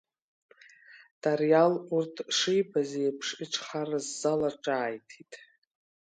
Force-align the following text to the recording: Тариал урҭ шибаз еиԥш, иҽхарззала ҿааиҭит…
Тариал 1.21 1.73
урҭ 1.95 2.15
шибаз 2.37 2.91
еиԥш, 3.03 3.27
иҽхарззала 3.43 4.49
ҿааиҭит… 4.63 5.31